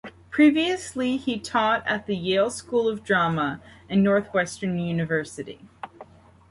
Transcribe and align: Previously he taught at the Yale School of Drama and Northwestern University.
Previously 0.31 1.15
he 1.17 1.37
taught 1.37 1.85
at 1.85 2.07
the 2.07 2.15
Yale 2.15 2.49
School 2.49 2.87
of 2.89 3.03
Drama 3.03 3.61
and 3.87 4.03
Northwestern 4.03 4.79
University. 4.79 5.59